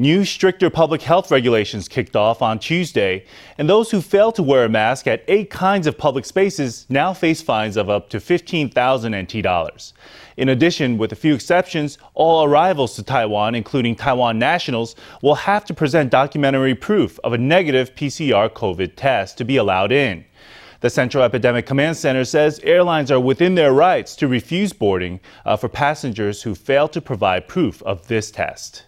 [0.00, 3.22] New stricter public health regulations kicked off on Tuesday,
[3.58, 7.12] and those who fail to wear a mask at eight kinds of public spaces now
[7.12, 9.92] face fines of up to 15,000 NT dollars.
[10.38, 15.66] In addition, with a few exceptions, all arrivals to Taiwan, including Taiwan nationals, will have
[15.66, 20.24] to present documentary proof of a negative PCR COVID test to be allowed in.
[20.80, 25.58] The Central Epidemic Command Center says airlines are within their rights to refuse boarding uh,
[25.58, 28.86] for passengers who fail to provide proof of this test.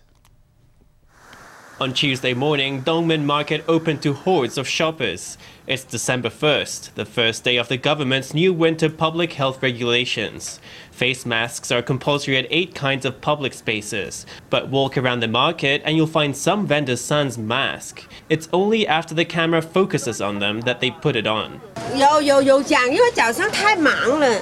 [1.82, 5.38] On Tuesday morning, Dongmen Market opened to hordes of shoppers.
[5.68, 10.60] It's December 1st, the first day of the government's new winter public health regulations.
[10.90, 15.84] Face masks are compulsory at eight kinds of public spaces, but walk around the market
[15.86, 18.02] and you'll find some vendors' son's mask.
[18.28, 21.60] It's only after the camera focuses on them that they put it on.
[21.96, 24.42] 有有有讲，因为早上太忙了，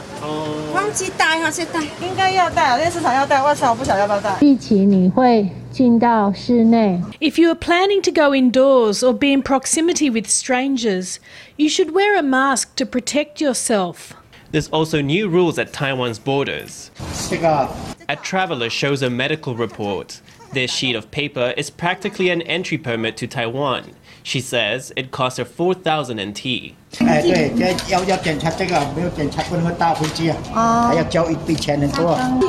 [0.73, 4.37] 忘记带哈，现在应该要戴，那市场要戴，外场我不晓得要不要戴。
[4.39, 6.99] 疫情你会 进到室内。
[7.19, 11.17] If you are planning to go indoors or be in proximity with strangers,
[11.57, 14.13] you should wear a mask to protect yourself.
[14.51, 16.89] There's also new rules at Taiwan's borders.
[17.29, 17.69] 这个
[18.07, 20.21] A traveler shows a medical report.
[20.53, 23.83] This sheet of paper is practically an entry permit to Taiwan.
[24.29, 26.73] She says it costs her 4,000 NT.
[26.99, 32.39] 哎，对，这要要检查这个，没有检查不能搭飞机啊，还要交一笔钱很多啊，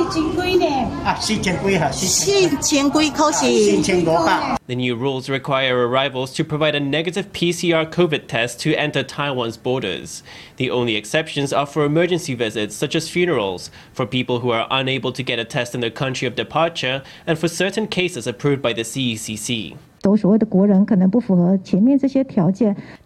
[1.19, 4.57] 四千几哈，四千四千几块四是千多吧。
[4.67, 9.57] The new rules require arrivals to provide a negative PCR COVID test to enter Taiwan's
[9.57, 10.23] borders.
[10.55, 15.11] The only exceptions are for emergency visits, such as funerals, for people who are unable
[15.11, 18.73] to get a test in their country of departure, and for certain cases approved by
[18.73, 19.75] the E CECC.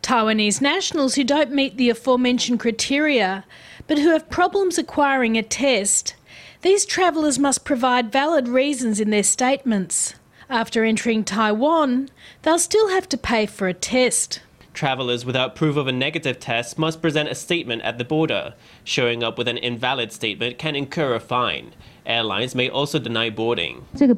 [0.02, 3.44] Taiwanese nationals who don't meet the aforementioned criteria,
[3.86, 6.14] but who have problems acquiring a test,
[6.62, 10.14] these travellers must provide valid reasons in their statements.
[10.48, 12.08] After entering Taiwan,
[12.42, 14.40] they'll still have to pay for a test.
[14.76, 18.52] Travelers without proof of a negative test must present a statement at the border.
[18.84, 21.72] Showing up with an invalid statement can incur a fine.
[22.04, 23.86] Airlines may also deny boarding.
[23.98, 24.10] In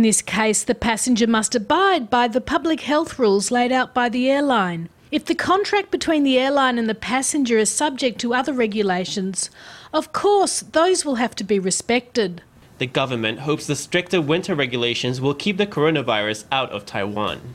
[0.00, 4.30] this case, the passenger must abide by the public health rules laid out by the
[4.30, 4.88] airline.
[5.10, 9.50] If the contract between the airline and the passenger is subject to other regulations,
[9.92, 12.40] of course those will have to be respected.
[12.78, 17.54] The government hopes the stricter winter regulations will keep the coronavirus out of Taiwan.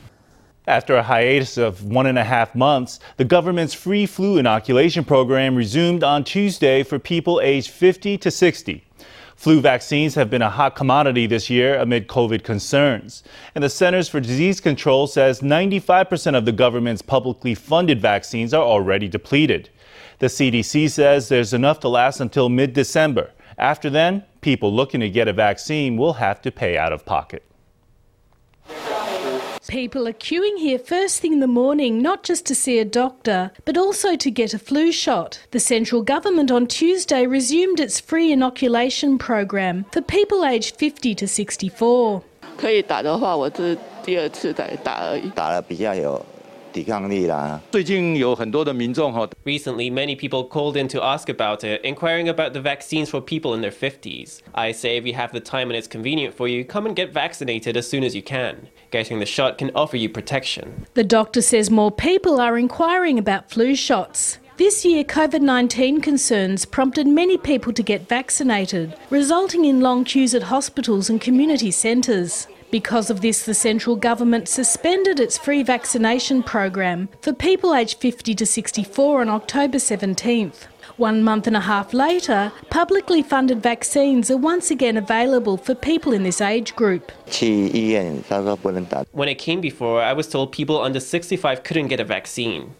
[0.66, 5.56] After a hiatus of one and a half months, the government's free flu inoculation program
[5.56, 8.82] resumed on Tuesday for people aged 50 to 60.
[9.36, 13.22] Flu vaccines have been a hot commodity this year amid COVID concerns.
[13.54, 18.64] And the Centers for Disease Control says 95% of the government's publicly funded vaccines are
[18.64, 19.68] already depleted.
[20.18, 23.32] The CDC says there's enough to last until mid December.
[23.58, 27.42] After then, people looking to get a vaccine will have to pay out of pocket.
[29.67, 33.51] People are queuing here first thing in the morning, not just to see a doctor,
[33.65, 35.39] but also to get a flu shot.
[35.51, 41.27] The central government on Tuesday resumed its free inoculation program for people aged 50 to
[41.27, 42.23] 64.
[42.57, 45.29] 可以打的话，我这是第二次才打而已。
[45.35, 46.25] 打了比较有
[46.73, 47.59] 抵抗力啦。
[47.71, 53.55] 最近有很多的民众哈， Recently, many people called in to ask about it, inquiring about the vaccines for people
[53.55, 54.39] in their 50s.
[54.53, 57.11] I say if you have the time and it's convenient for you, come and get
[57.11, 58.67] vaccinated as soon as you can.
[58.91, 60.85] Getting the shot can offer you protection.
[60.93, 64.37] The doctor says more people are inquiring about flu shots.
[64.57, 70.35] This year, COVID 19 concerns prompted many people to get vaccinated, resulting in long queues
[70.35, 72.47] at hospitals and community centres.
[72.74, 78.34] Because of this, the central government suspended its free vaccination program for people aged 50
[78.34, 80.66] to 64 on October 17th.
[80.96, 86.12] One month and a half later, publicly funded vaccines are once again available for people
[86.12, 87.12] in this age group.
[89.12, 92.74] When it came before, I was told people under 65 couldn't get a vaccine.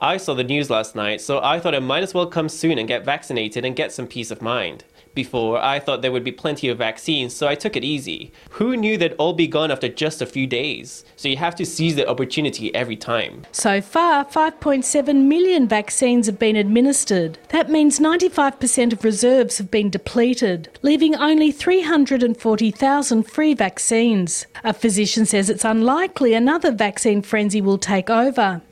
[0.00, 2.78] I saw the news last night, so I thought I might as well come soon
[2.78, 4.84] and get vaccinated and get some peace of mind.
[5.14, 8.32] Before, I thought there would be plenty of vaccines, so I took it easy.
[8.52, 11.04] Who knew they'd all be gone after just a few days?
[11.16, 13.42] So you have to seize the opportunity every time.
[13.52, 17.38] So far, 5.7 million vaccines have been administered.
[17.50, 24.46] That means 95% of reserves have been depleted, leaving only 340,000 free vaccines.
[24.64, 28.62] A physician says it's unlikely another vaccine frenzy will take over.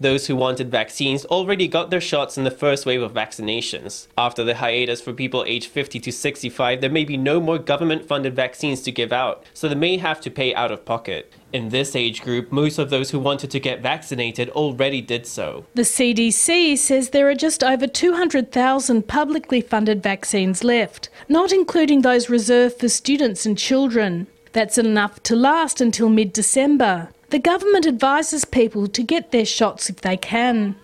[0.00, 4.06] Those who wanted vaccines already got their shots in the first wave of vaccinations.
[4.16, 8.06] After the hiatus for people aged 50 to 65, there may be no more government
[8.06, 11.34] funded vaccines to give out, so they may have to pay out of pocket.
[11.52, 15.66] In this age group, most of those who wanted to get vaccinated already did so.
[15.74, 22.30] The CDC says there are just over 200,000 publicly funded vaccines left, not including those
[22.30, 24.26] reserved for students and children.
[24.52, 27.10] That's enough to last until mid December.
[27.30, 30.76] The government advises people to get their shots if they can.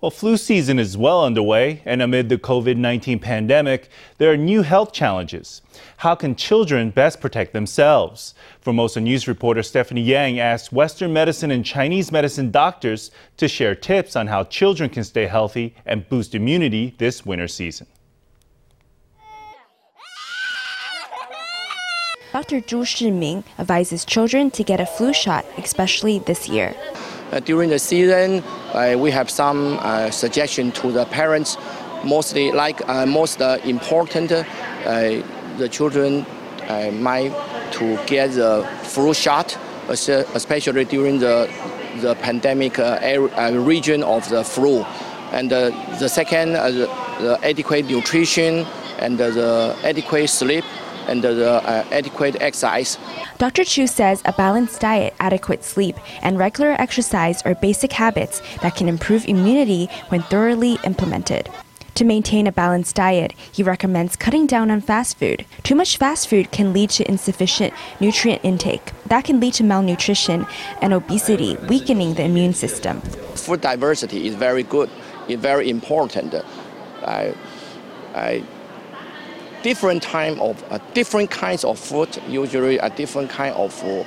[0.00, 3.88] Well, flu season is well underway, and amid the COVID 19 pandemic,
[4.18, 5.62] there are new health challenges.
[5.98, 8.34] How can children best protect themselves?
[8.60, 14.14] Formosa News reporter Stephanie Yang asked Western medicine and Chinese medicine doctors to share tips
[14.14, 17.86] on how children can stay healthy and boost immunity this winter season.
[22.44, 22.60] Dr.
[22.60, 26.74] Zhu Shiming advises children to get a flu shot, especially this year.
[27.32, 28.44] Uh, during the season,
[28.74, 31.56] uh, we have some uh, suggestion to the parents.
[32.04, 34.44] Mostly, like uh, most important, uh,
[35.56, 36.26] the children
[36.68, 37.32] uh, might
[37.72, 39.56] to get the flu shot,
[39.88, 41.50] especially during the
[42.02, 42.76] the pandemic
[43.64, 44.84] region of the flu.
[45.32, 48.66] And the second, the adequate nutrition
[48.98, 50.64] and the adequate sleep
[51.08, 52.98] and the uh, adequate exercise.
[53.38, 53.64] Dr.
[53.64, 58.88] Chu says a balanced diet, adequate sleep, and regular exercise are basic habits that can
[58.88, 61.48] improve immunity when thoroughly implemented.
[61.96, 65.46] To maintain a balanced diet, he recommends cutting down on fast food.
[65.62, 68.90] Too much fast food can lead to insufficient nutrient intake.
[69.06, 70.44] That can lead to malnutrition
[70.82, 73.00] and obesity, weakening the immune system.
[73.36, 74.90] Food diversity is very good,
[75.28, 76.34] it's very important.
[77.04, 77.34] I,
[78.12, 78.42] I
[79.64, 84.04] different time of uh, different kinds of food, usually a different kind of uh,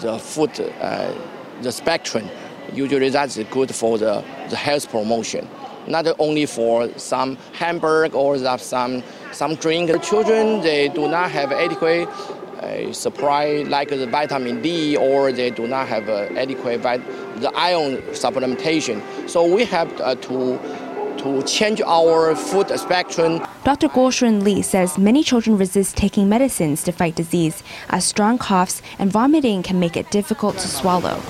[0.00, 0.50] the food,
[0.80, 1.12] uh,
[1.60, 2.28] the spectrum.
[2.72, 5.48] Usually that's good for the, the health promotion.
[5.86, 9.02] Not only for some hamburger or some
[9.32, 9.90] some drink.
[9.90, 15.50] The children they do not have adequate uh, supply like the vitamin D or they
[15.50, 19.02] do not have uh, adequate the iron supplementation.
[19.28, 20.58] So we have uh, to
[21.18, 23.46] to change our food spectrum.
[23.64, 23.88] Dr.
[23.88, 29.10] Guoshun Li says many children resist taking medicines to fight disease, as strong coughs and
[29.10, 31.20] vomiting can make it difficult to swallow.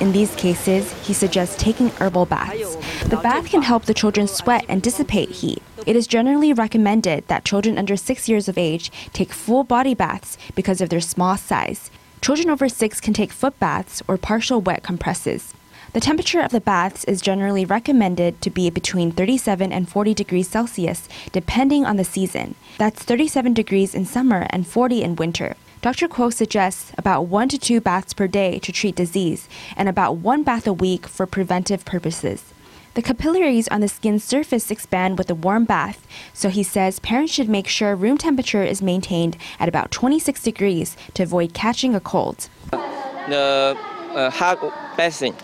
[0.00, 2.76] In these cases, he suggests taking herbal baths.
[3.04, 5.62] The bath can help the children sweat and dissipate heat.
[5.86, 10.38] It is generally recommended that children under 6 years of age take full body baths
[10.56, 11.90] because of their small size.
[12.20, 15.54] Children over 6 can take foot baths or partial wet compresses.
[15.92, 20.48] The temperature of the baths is generally recommended to be between 37 and 40 degrees
[20.48, 22.54] Celsius, depending on the season.
[22.78, 25.54] That's 37 degrees in summer and 40 in winter.
[25.82, 26.08] Dr.
[26.08, 30.42] Kuo suggests about one to two baths per day to treat disease and about one
[30.42, 32.54] bath a week for preventive purposes.
[32.94, 37.34] The capillaries on the skin's surface expand with a warm bath, so he says parents
[37.34, 42.00] should make sure room temperature is maintained at about 26 degrees to avoid catching a
[42.00, 42.48] cold.
[42.70, 43.76] The
[44.14, 45.34] uh, hot bathing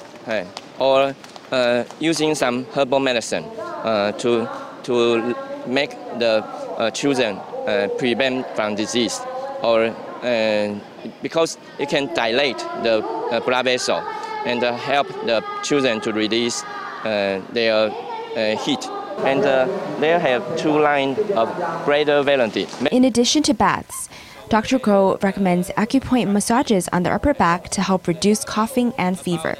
[0.78, 1.14] or
[1.50, 4.48] uh, using some herbal medicine uh, to
[4.82, 5.34] to
[5.66, 6.44] make the
[6.78, 7.38] uh, children
[7.98, 9.20] prevent from disease.
[9.62, 9.94] Or
[11.22, 13.04] because it can dilate the
[13.44, 14.02] blood vessel
[14.46, 16.62] and help the children to release
[17.52, 17.90] their
[18.56, 18.88] heat.
[19.24, 19.66] And uh,
[20.00, 21.48] they have two lines of
[21.84, 22.66] greater validity.
[22.92, 24.08] In addition to baths,
[24.48, 24.78] Dr.
[24.78, 29.56] Ko recommends acupoint massages on the upper back to help reduce coughing and fever.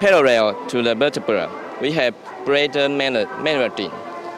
[0.00, 1.50] Parallel to the vertebra,
[1.82, 2.14] we have
[2.46, 3.92] greater meridian,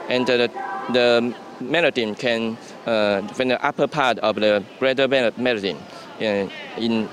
[0.08, 0.50] and the,
[0.92, 5.76] the can, uh, from the upper part of the greater meridian
[6.20, 7.08] uh, in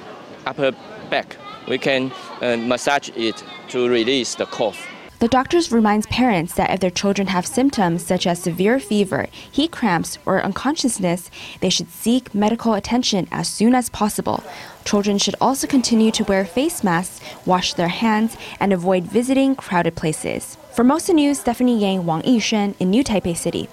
[0.48, 0.72] upper
[1.12, 4.88] back, we can uh, massage it to release the cough.
[5.24, 9.72] The doctors reminds parents that if their children have symptoms such as severe fever, heat
[9.72, 14.44] cramps, or unconsciousness, they should seek medical attention as soon as possible.
[14.84, 19.96] Children should also continue to wear face masks, wash their hands, and avoid visiting crowded
[19.96, 20.58] places.
[20.72, 23.70] For Formosa News, Stephanie Yang, Wang Yishen in New Taipei City.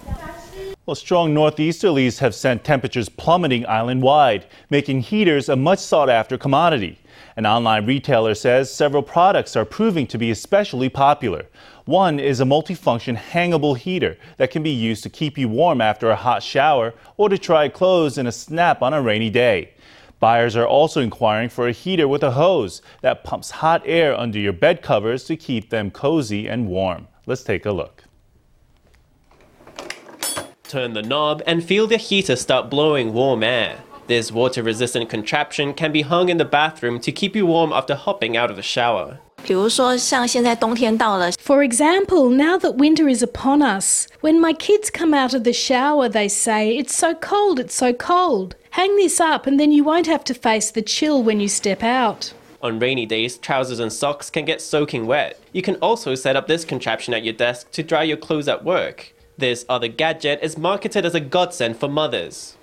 [0.87, 6.38] Well, strong northeasterlies have sent temperatures plummeting island wide, making heaters a much sought after
[6.38, 7.00] commodity.
[7.41, 11.47] An online retailer says several products are proving to be especially popular.
[11.87, 16.11] One is a multifunction hangable heater that can be used to keep you warm after
[16.11, 19.73] a hot shower or to dry clothes in a snap on a rainy day.
[20.19, 24.39] Buyers are also inquiring for a heater with a hose that pumps hot air under
[24.39, 27.09] your bed covers to keep them cozy and warm.
[27.25, 28.05] Let's take a look.
[30.65, 33.81] Turn the knob and feel the heater start blowing warm air.
[34.11, 37.95] This water resistant contraption can be hung in the bathroom to keep you warm after
[37.95, 39.21] hopping out of the shower.
[41.38, 45.52] For example, now that winter is upon us, when my kids come out of the
[45.52, 48.57] shower, they say, It's so cold, it's so cold.
[48.71, 51.85] Hang this up, and then you won't have to face the chill when you step
[51.85, 52.35] out.
[52.62, 55.38] On rainy days, trousers and socks can get soaking wet.
[55.52, 58.64] You can also set up this contraption at your desk to dry your clothes at
[58.64, 59.14] work.
[59.38, 62.57] This other gadget is marketed as a godsend for mothers.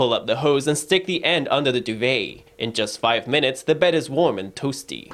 [0.00, 2.40] Pull up the hose and stick the end under the duvet.
[2.56, 5.12] In just five minutes, the bed is warm and toasty.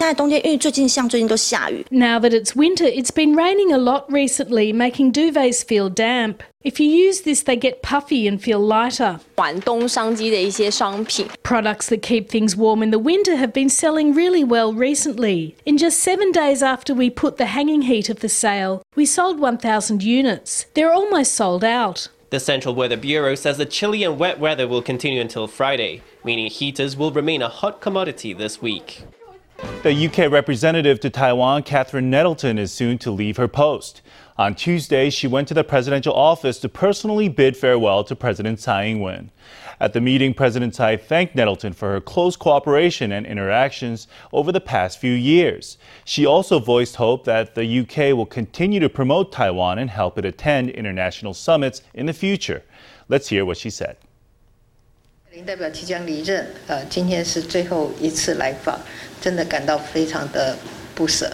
[1.91, 6.45] Now that it's winter, it's been raining a lot recently, making duvets feel damp.
[6.63, 9.19] If you use this, they get puffy and feel lighter.
[11.43, 15.57] Products that keep things warm in the winter have been selling really well recently.
[15.65, 20.05] In just seven days after we put the hanging heater for sale, we sold 1,000
[20.05, 20.67] units.
[20.75, 22.09] They're almost sold out.
[22.29, 26.51] The Central Weather Bureau says the chilly and wet weather will continue until Friday, meaning
[26.51, 29.05] heaters will remain a hot commodity this week.
[29.83, 34.03] The UK representative to Taiwan, Catherine Nettleton, is soon to leave her post.
[34.37, 38.87] On Tuesday, she went to the presidential office to personally bid farewell to President Tsai
[38.87, 39.31] Ing-wen.
[39.81, 44.61] At the meeting, President Tsai thanked Nettleton for her close cooperation and interactions over the
[44.61, 45.79] past few years.
[46.05, 50.25] She also voiced hope that the UK will continue to promote Taiwan and help it
[50.25, 52.63] attend international summits in the future.
[53.09, 53.97] Let's hear what she said.
[55.36, 58.78] 林代表即将离任，呃，今天是最后一次来访，
[59.22, 60.58] 真的感到非常的
[60.94, 61.32] 不舍。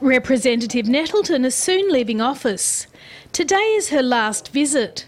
[0.00, 2.84] Representative Nettleton is soon leaving office.
[3.32, 5.02] Today is her last visit.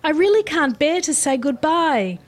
[0.00, 2.18] I really can't bear to say goodbye.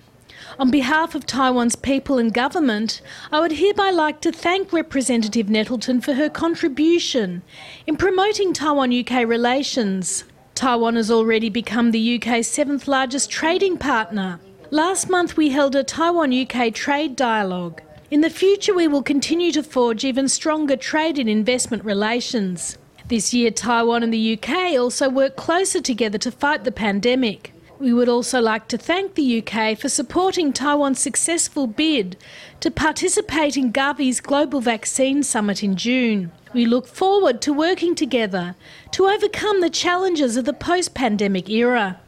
[0.56, 3.00] On behalf of Taiwan's people and government,
[3.33, 7.42] I would hereby like to thank Representative Nettleton for her contribution
[7.88, 10.23] in promoting Taiwan UK relations.
[10.54, 14.38] Taiwan has already become the UK's seventh largest trading partner.
[14.71, 17.81] Last month we held a Taiwan UK trade dialogue.
[18.11, 22.77] In the future, we will continue to forge even stronger trade and investment relations.
[23.07, 27.51] This year, Taiwan and the UK also work closer together to fight the pandemic.
[27.79, 32.15] We would also like to thank the UK for supporting Taiwan's successful bid
[32.59, 36.31] to participate in Gavi's Global Vaccine Summit in June.
[36.53, 38.55] We look forward to working together
[38.91, 41.99] to overcome the challenges of the post pandemic era.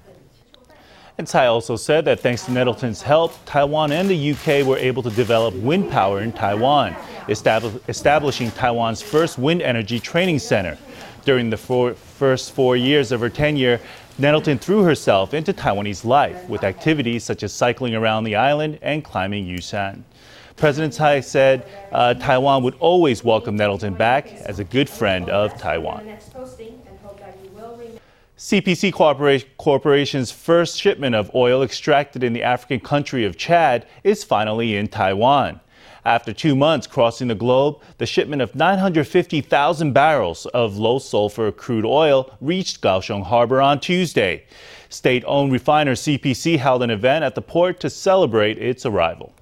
[1.17, 5.03] And Tsai also said that thanks to Nettleton's help, Taiwan and the UK were able
[5.03, 6.95] to develop wind power in Taiwan,
[7.27, 10.77] establishing Taiwan's first wind energy training center.
[11.23, 13.79] During the four, first four years of her tenure,
[14.17, 19.03] Nettleton threw herself into Taiwanese life with activities such as cycling around the island and
[19.03, 20.03] climbing Yushan.
[20.55, 25.57] President Tsai said uh, Taiwan would always welcome Nettleton back as a good friend of
[25.57, 26.17] Taiwan.
[28.41, 28.91] CPC
[29.57, 34.87] Corporation's first shipment of oil extracted in the African country of Chad is finally in
[34.87, 35.59] Taiwan.
[36.03, 41.85] After two months crossing the globe, the shipment of 950,000 barrels of low sulfur crude
[41.85, 44.43] oil reached Kaohsiung Harbor on Tuesday.
[44.89, 49.35] State owned refiner CPC held an event at the port to celebrate its arrival.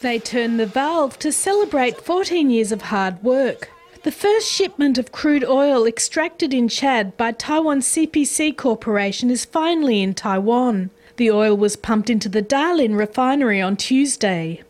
[0.00, 3.70] They turn the valve to celebrate 14 years of hard work.
[4.02, 10.02] The first shipment of crude oil extracted in Chad by Taiwan CPC Corporation is finally
[10.02, 10.90] in Taiwan.
[11.16, 14.62] The oil was pumped into the Dalin refinery on Tuesday.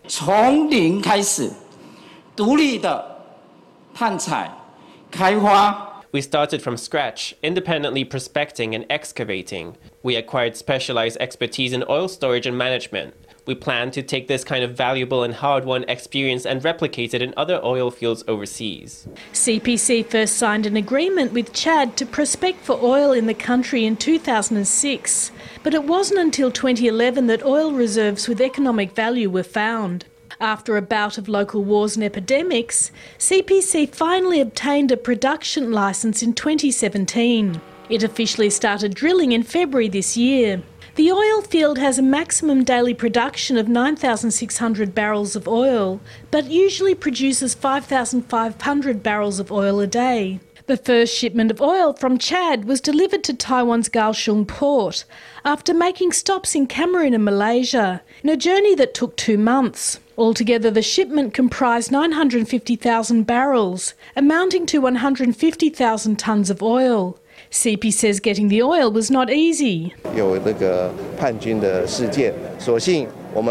[6.13, 9.77] We started from scratch, independently prospecting and excavating.
[10.03, 13.15] We acquired specialized expertise in oil storage and management.
[13.47, 17.23] We plan to take this kind of valuable and hard won experience and replicate it
[17.23, 19.07] in other oil fields overseas.
[19.33, 23.97] CPC first signed an agreement with Chad to prospect for oil in the country in
[23.97, 25.31] 2006,
[25.63, 30.07] but it wasn't until 2011 that oil reserves with economic value were found.
[30.41, 36.35] After a bout of local wars and epidemics, CPC finally obtained a production licence in
[36.35, 37.61] 2017.
[37.89, 40.63] It officially started drilling in February this year.
[40.97, 46.01] The oil field has a maximum daily production of 9,600 barrels of oil,
[46.31, 50.41] but usually produces 5,500 barrels of oil a day.
[50.67, 55.05] The first shipment of oil from Chad was delivered to Taiwan's Kaohsiung port
[55.45, 60.01] after making stops in Cameroon and Malaysia, in a journey that took two months.
[60.17, 67.19] Altogether, the shipment comprised 950,000 barrels, amounting to 150,000 tonnes of oil.
[67.56, 69.92] CP says getting the oil was not easy.
[70.16, 73.44] 有那个叛军的事件，所幸 There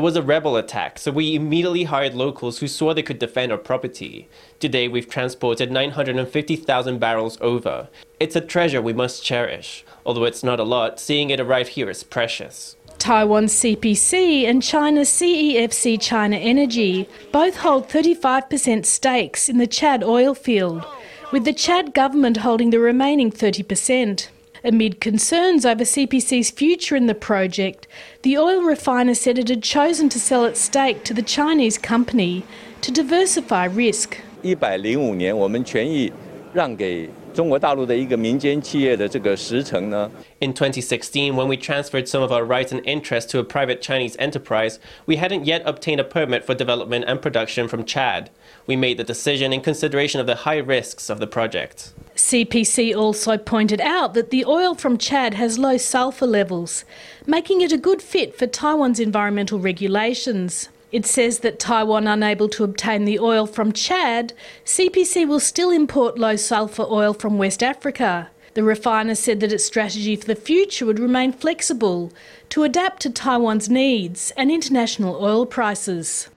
[0.00, 3.58] was a rebel attack, so we immediately hired locals who swore they could defend our
[3.58, 4.28] property.
[4.60, 7.88] Today, we've transported 950,000 barrels over.
[8.20, 9.84] It's a treasure we must cherish.
[10.06, 12.76] Although it's not a lot, seeing it arrive here is precious.
[12.98, 20.32] Taiwan's CPC and China's CEFC China Energy both hold 35% stakes in the Chad oil
[20.32, 20.84] field,
[21.32, 24.28] with the Chad government holding the remaining 30%.
[24.64, 27.86] Amid concerns over CPC's future in the project,
[28.22, 32.42] the oil refiner said it had chosen to sell its stake to the Chinese company
[32.80, 34.16] to diversify risk.
[34.42, 36.12] 一百零五年，我们权益
[36.52, 40.10] 让给中国大陆的一个民间企业的这个实成呢。
[40.40, 44.78] In 2016, when we transferred some of our rights and interests to a private Chinese enterprise,
[45.06, 48.30] we hadn't yet obtained a permit for development and production from Chad.
[48.65, 51.91] We made the decision in consideration of the high risks of the project.
[52.15, 56.85] CPC also pointed out that the oil from Chad has low sulphur levels,
[57.25, 60.69] making it a good fit for Taiwan's environmental regulations.
[60.91, 64.31] It says that Taiwan unable to obtain the oil from Chad,
[64.63, 68.29] CPC will still import low sulphur oil from West Africa.
[68.53, 72.13] The refiner said that its strategy for the future would remain flexible
[72.49, 76.29] to adapt to Taiwan's needs and international oil prices.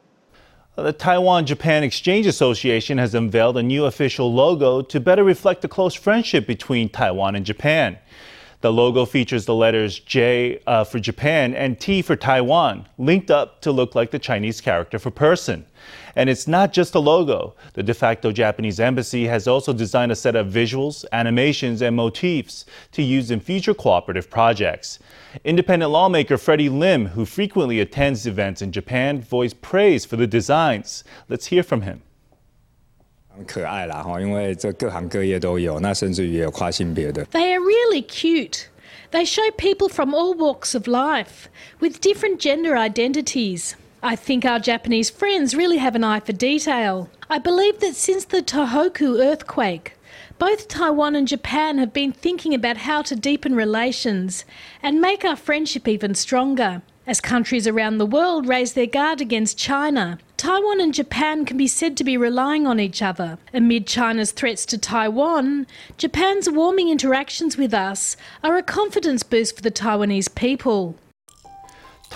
[0.77, 5.69] The Taiwan Japan Exchange Association has unveiled a new official logo to better reflect the
[5.69, 7.97] close friendship between Taiwan and Japan.
[8.61, 13.63] The logo features the letters J uh, for Japan and T for Taiwan, linked up
[13.63, 15.65] to look like the Chinese character for person.
[16.17, 17.55] And it's not just a logo.
[17.75, 22.65] The de facto Japanese embassy has also designed a set of visuals, animations, and motifs
[22.93, 24.99] to use in future cooperative projects.
[25.45, 31.05] Independent lawmaker Freddy Lim, who frequently attends events in Japan, voiced praise for the designs.
[31.29, 32.01] Let's hear from him.
[33.47, 37.27] 可爱啦哈，因为这各行各业都有，那甚至于也有跨性别的。
[37.27, 38.69] They are really cute.
[39.11, 43.75] They show people from all walks of life with different gender identities.
[44.07, 47.11] I think our Japanese friends really have an eye for detail.
[47.29, 49.95] I believe that since the Tohoku earthquake,
[50.39, 54.45] both Taiwan and Japan have been thinking about how to deepen relations
[54.81, 56.83] and make our friendship even stronger.
[57.05, 61.67] As countries around the world raise their guard against China, Taiwan and Japan can be
[61.67, 63.39] said to be relying on each other.
[63.53, 65.67] Amid China's threats to Taiwan,
[65.99, 70.95] Japan's warming interactions with us are a confidence boost for the Taiwanese people.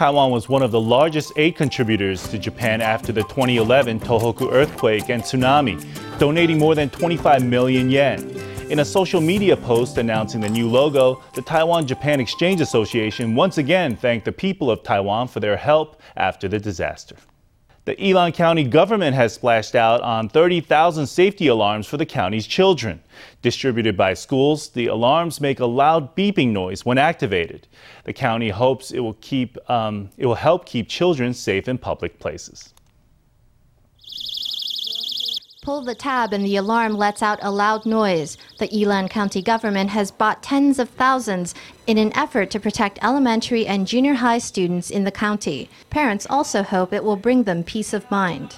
[0.01, 5.11] Taiwan was one of the largest aid contributors to Japan after the 2011 Tohoku earthquake
[5.11, 5.79] and tsunami,
[6.19, 8.31] donating more than 25 million yen.
[8.71, 13.59] In a social media post announcing the new logo, the Taiwan Japan Exchange Association once
[13.59, 17.17] again thanked the people of Taiwan for their help after the disaster.
[17.87, 23.01] The Yilan County government has splashed out on 30,000 safety alarms for the county's children.
[23.41, 27.67] Distributed by schools, the alarms make a loud beeping noise when activated.
[28.05, 32.19] The county hopes it will keep um, it will help keep children safe in public
[32.19, 32.75] places.
[35.63, 38.39] Pull the tab and the alarm lets out a loud noise.
[38.59, 41.55] The Yilan County government has bought tens of thousands
[41.87, 45.69] in an effort to protect elementary and junior high students in the county.
[45.91, 48.57] Parents also hope it will bring them peace of mind.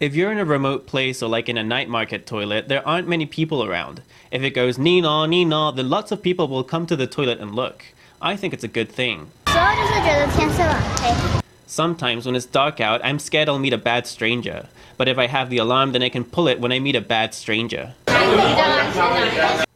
[0.00, 3.06] If you're in a remote place or like in a night market toilet, there aren't
[3.06, 4.02] many people around.
[4.32, 7.54] If it goes Nina, Nina, then lots of people will come to the toilet and
[7.54, 7.84] look.
[8.20, 9.30] I think it's a good thing.
[11.66, 14.68] Sometimes when it's dark out, I'm scared I'll meet a bad stranger.
[14.96, 17.00] But if I have the alarm, then I can pull it when I meet a
[17.00, 17.94] bad stranger.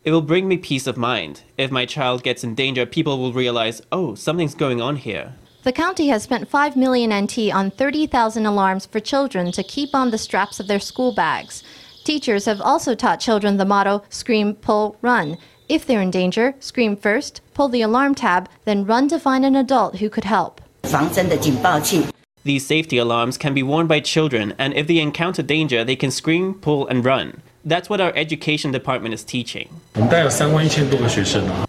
[0.05, 1.42] It will bring me peace of mind.
[1.59, 5.35] If my child gets in danger, people will realize, oh, something's going on here.
[5.64, 10.11] The county has spent 5 million NT on 30,000 alarms for children to keep on
[10.11, 11.62] the straps of their school bags.
[12.05, 15.37] Teachers have also taught children the motto scream, pull, run.
[15.68, 19.57] If they're in danger, scream first, pull the alarm tab, then run to find an
[19.57, 20.60] adult who could help.
[22.43, 26.11] These safety alarms can be worn by children, and if they encounter danger, they can
[26.11, 27.43] scream, pull, and run.
[27.62, 29.69] That's what our education department is teaching.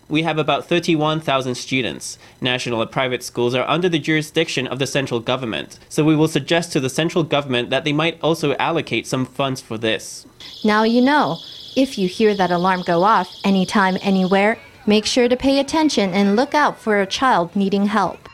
[0.07, 2.17] We have about 31,000 students.
[2.39, 6.29] National and private schools are under the jurisdiction of the central government, so we will
[6.29, 10.25] suggest to the central government that they might also allocate some funds for this.
[10.63, 11.39] Now you know.
[11.75, 16.35] If you hear that alarm go off anytime, anywhere, make sure to pay attention and
[16.35, 18.29] look out for a child needing help.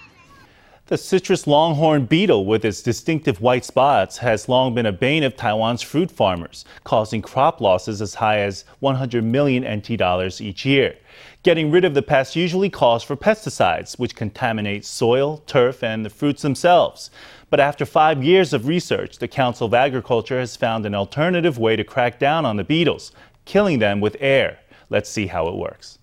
[0.88, 5.36] The citrus longhorn beetle, with its distinctive white spots, has long been a bane of
[5.36, 10.96] Taiwan's fruit farmers, causing crop losses as high as 100 million NT dollars each year.
[11.44, 16.10] Getting rid of the pest usually calls for pesticides, which contaminate soil, turf, and the
[16.10, 17.12] fruits themselves.
[17.50, 21.76] But after five years of research, the Council of Agriculture has found an alternative way
[21.76, 23.12] to crack down on the beetles,
[23.44, 24.60] killing them with air.
[24.90, 26.00] Let's see how it works.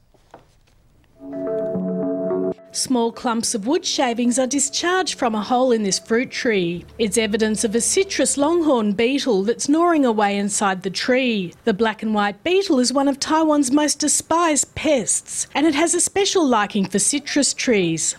[2.75, 6.85] Small clumps of wood shavings are discharged from a hole in this fruit tree.
[6.99, 11.55] It's evidence of a citrus longhorn beetle that's gnawing away inside the tree.
[11.63, 15.95] The black and white beetle is one of Taiwan's most despised pests, and it has
[15.95, 18.17] a special liking for citrus trees.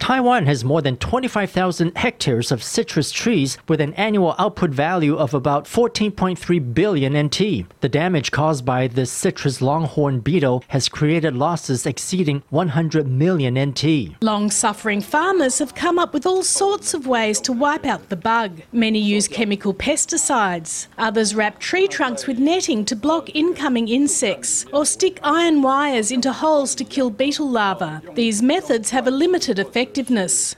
[0.00, 5.34] Taiwan has more than 25,000 hectares of citrus trees with an annual output value of
[5.34, 7.66] about 14.3 billion NT.
[7.80, 14.22] The damage caused by the citrus longhorn beetle has created losses exceeding 100 million NT.
[14.22, 18.16] Long suffering farmers have come up with all sorts of ways to wipe out the
[18.16, 18.62] bug.
[18.72, 20.86] Many use chemical pesticides.
[20.98, 26.32] Others wrap tree trunks with netting to block incoming insects or stick iron wires into
[26.32, 28.06] holes to kill beetle larvae.
[28.14, 30.56] These methods have a limited effectiveness.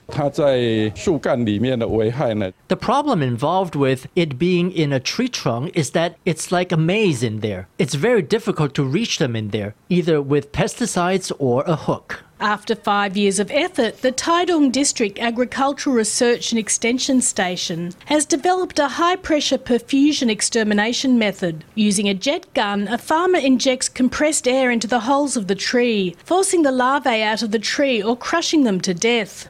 [2.69, 6.77] The problem involved with it being in a tree trunk is that it's like a
[6.77, 7.69] maze in there.
[7.79, 12.26] It's very difficult to reach them in there, either with pesticides or a hook.
[12.41, 18.79] After five years of effort, the Taitung District Agricultural Research and Extension Station has developed
[18.79, 21.65] a high pressure perfusion extermination method.
[21.75, 26.15] Using a jet gun, a farmer injects compressed air into the holes of the tree,
[26.25, 29.49] forcing the larvae out of the tree or crushing them to death.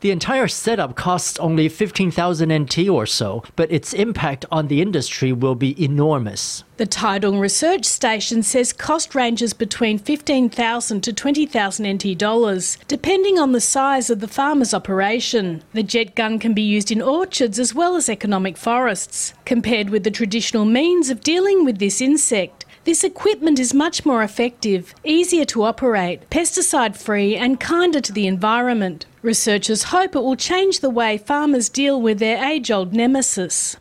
[0.00, 5.32] The entire setup costs only 15,000 NT or so, but its impact on the industry
[5.32, 6.64] will be enormous.
[6.78, 13.52] The Taitung Research Station says cost ranges between 15,000 to 20,000 NT dollars, depending on
[13.52, 15.62] the size of the farmer's operation.
[15.72, 19.34] The jet gun can be used in orchards as well as economic forests.
[19.44, 24.24] Compared with the traditional means of dealing with this insect, this equipment is much more
[24.24, 29.06] effective, easier to operate, pesticide free, and kinder to the environment.
[29.22, 33.76] Researchers hope it will change the way farmers deal with their age old nemesis.